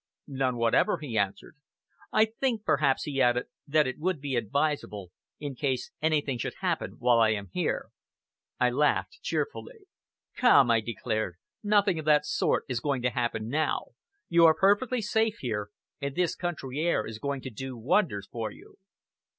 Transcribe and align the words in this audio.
"None 0.27 0.57
whatever," 0.57 0.97
he 0.97 1.15
answered. 1.15 1.57
"I 2.11 2.25
think 2.25 2.63
perhaps," 2.63 3.03
he 3.03 3.21
added, 3.21 3.45
"that 3.67 3.85
it 3.85 3.99
would 3.99 4.19
be 4.19 4.35
advisable, 4.35 5.11
in 5.39 5.53
case 5.53 5.91
anything 6.01 6.39
should 6.39 6.55
happen 6.61 6.95
while 6.97 7.19
I 7.19 7.29
am 7.33 7.49
here." 7.53 7.89
I 8.59 8.71
laughed 8.71 9.19
cheerfully. 9.21 9.81
"Come," 10.35 10.71
I 10.71 10.81
declared, 10.81 11.35
"nothing 11.61 11.99
of 11.99 12.05
that 12.05 12.25
sort 12.25 12.65
is 12.67 12.79
going 12.79 13.03
to 13.03 13.11
happen 13.11 13.47
now. 13.47 13.89
You 14.27 14.43
are 14.45 14.55
perfectly 14.55 15.01
safe 15.03 15.37
here, 15.41 15.69
and 16.01 16.15
this 16.15 16.35
country 16.35 16.79
air 16.79 17.05
is 17.05 17.19
going 17.19 17.41
to 17.41 17.51
do 17.51 17.77
wonders 17.77 18.27
for 18.31 18.49
you." 18.49 18.79